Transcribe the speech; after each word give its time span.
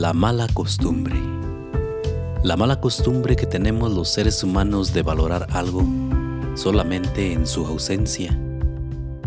La 0.00 0.14
mala 0.14 0.48
costumbre. 0.54 1.20
La 2.42 2.56
mala 2.56 2.80
costumbre 2.80 3.36
que 3.36 3.44
tenemos 3.44 3.92
los 3.92 4.08
seres 4.08 4.42
humanos 4.42 4.94
de 4.94 5.02
valorar 5.02 5.46
algo 5.50 5.84
solamente 6.54 7.34
en 7.34 7.46
su 7.46 7.66
ausencia. 7.66 8.34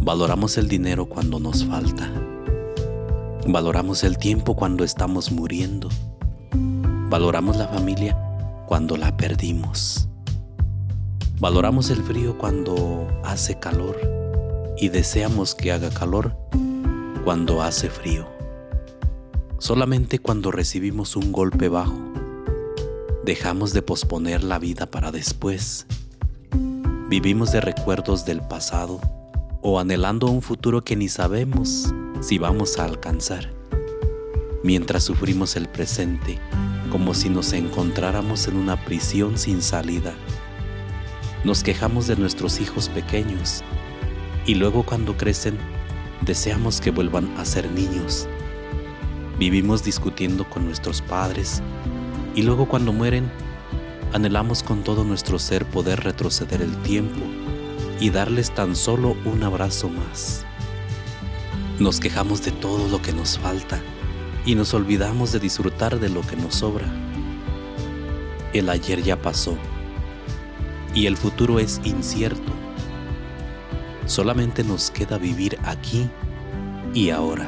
Valoramos 0.01 0.57
el 0.57 0.68
dinero 0.68 1.05
cuando 1.05 1.39
nos 1.39 1.64
falta. 1.64 2.11
Valoramos 3.47 4.04
el 4.04 4.18
tiempo 4.18 4.55
cuando 4.55 4.83
estamos 4.83 5.32
muriendo. 5.32 5.89
Valoramos 7.07 7.55
la 7.55 7.68
familia 7.68 8.18
cuando 8.65 8.97
la 8.97 9.15
perdimos. 9.15 10.07
Valoramos 11.39 11.92
el 11.92 12.01
frío 12.01 12.36
cuando 12.39 13.07
hace 13.24 13.60
calor 13.60 13.96
y 14.79 14.89
deseamos 14.89 15.54
que 15.54 15.71
haga 15.71 15.92
calor 15.92 16.36
cuando 17.24 17.61
hace 17.61 17.92
frío. 17.92 18.32
Solamente 19.63 20.19
cuando 20.19 20.51
recibimos 20.51 21.15
un 21.15 21.31
golpe 21.31 21.69
bajo, 21.69 21.97
dejamos 23.23 23.71
de 23.71 23.81
posponer 23.81 24.43
la 24.43 24.59
vida 24.59 24.91
para 24.91 25.09
después. 25.09 25.86
Vivimos 27.07 27.53
de 27.53 27.61
recuerdos 27.61 28.25
del 28.25 28.41
pasado 28.41 28.99
o 29.61 29.79
anhelando 29.79 30.27
un 30.27 30.41
futuro 30.41 30.83
que 30.83 30.97
ni 30.97 31.07
sabemos 31.07 31.93
si 32.19 32.39
vamos 32.39 32.77
a 32.77 32.83
alcanzar, 32.83 33.53
mientras 34.63 35.05
sufrimos 35.05 35.55
el 35.55 35.69
presente 35.69 36.39
como 36.91 37.14
si 37.14 37.30
nos 37.30 37.53
encontráramos 37.53 38.50
en 38.50 38.58
una 38.58 38.83
prisión 38.83 39.38
sin 39.38 39.61
salida. 39.61 40.14
Nos 41.45 41.64
quejamos 41.64 42.08
de 42.08 42.17
nuestros 42.17 42.59
hijos 42.59 42.89
pequeños 42.89 43.64
y 44.45 44.55
luego 44.55 44.83
cuando 44.83 45.16
crecen 45.16 45.58
deseamos 46.20 46.81
que 46.81 46.92
vuelvan 46.92 47.33
a 47.38 47.45
ser 47.45 47.72
niños 47.72 48.27
Vivimos 49.44 49.83
discutiendo 49.83 50.49
con 50.49 50.63
nuestros 50.63 51.02
padres 51.02 51.61
y 52.33 52.44
luego 52.44 52.66
cuando 52.66 52.94
mueren, 52.94 53.30
anhelamos 54.13 54.63
con 54.63 54.86
todo 54.86 55.03
nuestro 55.03 55.38
ser 55.38 55.66
poder 55.66 56.02
retroceder 56.02 56.61
el 56.61 56.77
tiempo 56.83 57.19
y 57.99 58.09
darles 58.09 58.52
tan 58.52 58.73
solo 58.73 59.17
un 59.25 59.44
abrazo 59.44 59.89
más. 59.89 60.45
Nos 61.77 61.99
quejamos 61.99 62.41
de 62.45 62.52
todo 62.52 62.88
lo 62.88 63.02
que 63.02 63.11
nos 63.11 63.38
falta 63.38 63.81
y 64.45 64.55
nos 64.55 64.73
olvidamos 64.73 65.33
de 65.33 65.41
disfrutar 65.41 65.99
de 65.99 66.08
lo 66.08 66.21
que 66.21 66.38
nos 66.38 66.55
sobra. 66.55 66.88
El 68.53 68.69
ayer 68.69 69.03
ya 69.03 69.21
pasó 69.21 69.58
y 70.95 71.05
el 71.05 71.17
futuro 71.17 71.59
es 71.59 71.81
incierto. 71.83 72.53
Solamente 74.05 74.64
nos 74.64 74.89
queda 74.89 75.17
vivir 75.17 75.58
aquí 75.66 76.09
y 76.94 77.09
ahora 77.09 77.45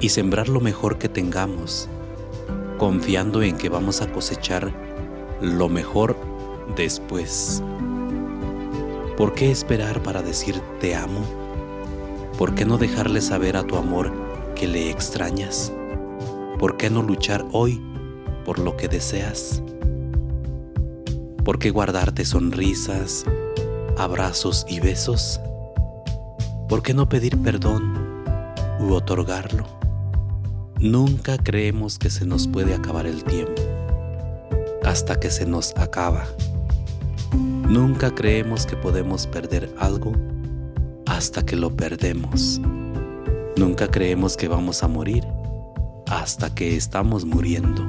y 0.00 0.10
sembrar 0.10 0.48
lo 0.48 0.60
mejor 0.60 0.98
que 0.98 1.08
tengamos, 1.08 1.88
confiando 2.78 3.42
en 3.42 3.56
que 3.56 3.68
vamos 3.68 4.00
a 4.02 4.12
cosechar 4.12 4.72
lo 5.40 5.68
mejor 5.68 6.16
después. 6.76 7.62
¿Por 9.16 9.34
qué 9.34 9.50
esperar 9.50 10.02
para 10.02 10.22
decir 10.22 10.60
te 10.80 10.94
amo? 10.94 11.22
¿Por 12.38 12.54
qué 12.54 12.64
no 12.64 12.78
dejarle 12.78 13.20
saber 13.20 13.56
a 13.56 13.64
tu 13.64 13.76
amor 13.76 14.12
que 14.54 14.68
le 14.68 14.90
extrañas? 14.90 15.72
¿Por 16.58 16.76
qué 16.76 16.90
no 16.90 17.02
luchar 17.02 17.44
hoy 17.52 17.82
por 18.44 18.60
lo 18.60 18.76
que 18.76 18.88
deseas? 18.88 19.62
¿Por 21.44 21.58
qué 21.58 21.70
guardarte 21.70 22.24
sonrisas, 22.24 23.24
abrazos 23.96 24.66
y 24.68 24.80
besos? 24.80 25.40
¿Por 26.68 26.82
qué 26.82 26.94
no 26.94 27.08
pedir 27.08 27.38
perdón 27.38 28.22
u 28.78 28.92
otorgarlo? 28.92 29.77
Nunca 30.80 31.38
creemos 31.38 31.98
que 31.98 32.08
se 32.08 32.24
nos 32.24 32.46
puede 32.46 32.72
acabar 32.72 33.08
el 33.08 33.24
tiempo 33.24 33.60
hasta 34.84 35.18
que 35.18 35.28
se 35.28 35.44
nos 35.44 35.76
acaba. 35.76 36.24
Nunca 37.32 38.14
creemos 38.14 38.64
que 38.64 38.76
podemos 38.76 39.26
perder 39.26 39.74
algo 39.76 40.12
hasta 41.04 41.44
que 41.44 41.56
lo 41.56 41.76
perdemos. 41.76 42.60
Nunca 43.56 43.88
creemos 43.88 44.36
que 44.36 44.46
vamos 44.46 44.84
a 44.84 44.88
morir 44.88 45.26
hasta 46.06 46.54
que 46.54 46.76
estamos 46.76 47.24
muriendo. 47.24 47.84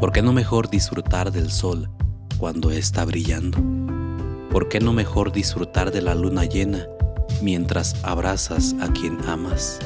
¿Por 0.00 0.10
qué 0.10 0.22
no 0.22 0.32
mejor 0.32 0.70
disfrutar 0.70 1.30
del 1.30 1.52
sol 1.52 1.88
cuando 2.36 2.72
está 2.72 3.04
brillando? 3.04 3.58
¿Por 4.50 4.68
qué 4.68 4.80
no 4.80 4.92
mejor 4.92 5.30
disfrutar 5.30 5.92
de 5.92 6.02
la 6.02 6.16
luna 6.16 6.46
llena 6.46 6.84
mientras 7.42 7.94
abrazas 8.02 8.74
a 8.80 8.92
quien 8.92 9.18
amas? 9.28 9.78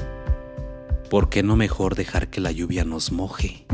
¿Por 1.11 1.29
qué 1.29 1.45
no 1.45 1.55
mejor 1.55 1.95
dejar 1.95 2.31
que 2.31 2.41
la 2.41 2.51
lluvia 2.51 2.85
nos 2.85 3.13
moje 3.13 3.65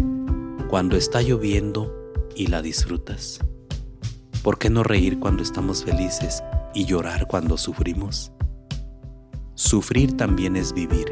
cuando 0.68 0.98
está 0.98 1.22
lloviendo 1.22 2.12
y 2.36 2.48
la 2.48 2.60
disfrutas? 2.60 3.40
¿Por 4.42 4.58
qué 4.58 4.68
no 4.68 4.82
reír 4.82 5.18
cuando 5.18 5.42
estamos 5.42 5.82
felices 5.82 6.44
y 6.74 6.84
llorar 6.84 7.26
cuando 7.28 7.56
sufrimos? 7.56 8.32
Sufrir 9.54 10.14
también 10.14 10.56
es 10.56 10.74
vivir. 10.74 11.06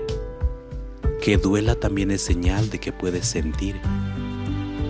Que 1.22 1.38
duela 1.38 1.74
también 1.74 2.10
es 2.10 2.20
señal 2.20 2.68
de 2.68 2.80
que 2.80 2.92
puedes 2.92 3.26
sentir. 3.26 3.80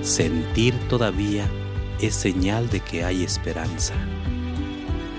Sentir 0.03 0.75
todavía 0.89 1.49
es 2.01 2.17
señal 2.17 2.69
de 2.71 2.81
que 2.81 3.05
hay 3.05 3.23
esperanza. 3.23 3.95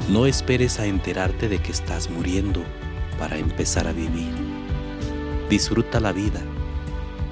No 0.09 0.25
esperes 0.25 0.77
a 0.77 0.87
enterarte 0.87 1.47
de 1.47 1.59
que 1.59 1.71
estás 1.71 2.09
muriendo 2.09 2.61
para 3.17 3.37
empezar 3.37 3.87
a 3.87 3.93
vivir. 3.93 4.60
Disfruta 5.51 5.99
la 5.99 6.13
vida, 6.13 6.39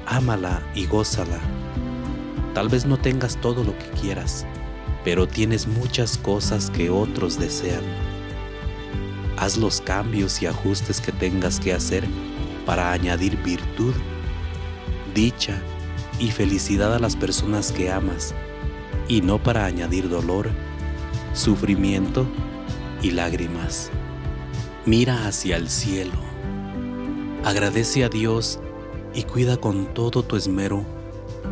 ámala 0.06 0.62
y 0.76 0.86
gózala. 0.88 1.40
Tal 2.54 2.68
vez 2.68 2.86
no 2.86 2.98
tengas 2.98 3.40
todo 3.40 3.64
lo 3.64 3.78
que 3.78 3.90
quieras, 3.92 4.46
pero 5.06 5.26
tienes 5.26 5.68
muchas 5.68 6.18
cosas 6.18 6.70
que 6.70 6.90
otros 6.90 7.40
desean. 7.40 7.82
Haz 9.38 9.56
los 9.56 9.80
cambios 9.80 10.42
y 10.42 10.48
ajustes 10.48 11.00
que 11.00 11.14
tengas 11.14 11.62
que 11.62 11.72
hacer 11.72 12.04
para 12.66 12.92
añadir 12.92 13.38
virtud, 13.42 13.94
dicha 15.16 15.62
y 16.20 16.32
felicidad 16.32 16.94
a 16.94 17.00
las 17.00 17.16
personas 17.16 17.72
que 17.72 17.90
amas 17.90 18.36
y 19.08 19.22
no 19.22 19.42
para 19.42 19.64
añadir 19.64 20.10
dolor, 20.10 20.50
sufrimiento 21.34 22.28
y 23.02 23.12
lágrimas. 23.12 23.90
Mira 24.86 25.26
hacia 25.26 25.56
el 25.56 25.70
cielo 25.70 26.29
Agradece 27.44 28.04
a 28.04 28.10
Dios 28.10 28.60
y 29.14 29.24
cuida 29.24 29.58
con 29.58 29.94
todo 29.94 30.24
tu 30.24 30.36
esmero 30.36 30.86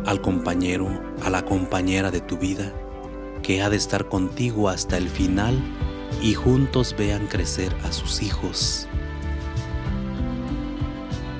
al 0.06 0.20
compañero, 0.20 0.88
a 1.22 1.30
la 1.30 1.44
compañera 1.44 2.10
de 2.10 2.20
tu 2.20 2.38
vida, 2.38 2.72
que 3.42 3.62
ha 3.62 3.70
de 3.70 3.76
estar 3.76 4.08
contigo 4.08 4.68
hasta 4.68 4.96
el 4.96 5.08
final 5.08 5.58
y 6.22 6.34
juntos 6.34 6.94
vean 6.96 7.26
crecer 7.26 7.74
a 7.84 7.92
sus 7.92 8.22
hijos. 8.22 8.86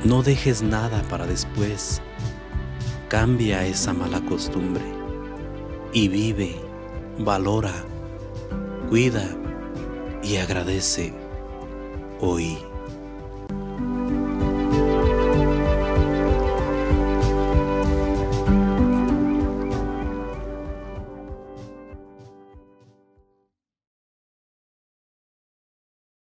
No 0.04 0.22
dejes 0.22 0.62
nada 0.62 1.03
para 1.10 1.26
después. 1.26 2.00
Cambia 3.09 3.66
esa 3.66 3.92
mala 3.92 4.20
costumbre 4.20 4.84
y 5.92 6.09
vive, 6.09 6.56
valora, 7.19 7.72
cuida 8.88 9.36
y 10.22 10.36
agradece 10.36 11.12
hoy. 12.20 12.59